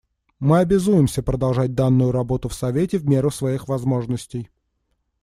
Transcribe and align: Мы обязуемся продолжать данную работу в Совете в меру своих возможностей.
Мы 0.39 0.57
обязуемся 0.61 1.21
продолжать 1.21 1.75
данную 1.75 2.11
работу 2.11 2.49
в 2.49 2.55
Совете 2.55 2.97
в 2.97 3.05
меру 3.05 3.29
своих 3.29 3.67
возможностей. 3.67 4.49